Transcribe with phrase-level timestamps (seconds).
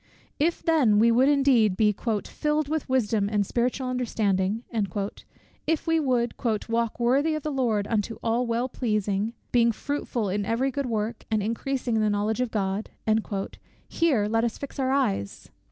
[0.39, 1.95] If then we would indeed be
[2.25, 4.63] "filled with wisdom and spiritual understanding;"
[5.67, 6.33] if we would
[6.67, 11.25] "walk worthy of the Lord unto all well pleasing, being fruitful in every good work,
[11.29, 12.89] and increasing in the knowledge of God;"
[13.87, 15.51] here let us fix our eyes!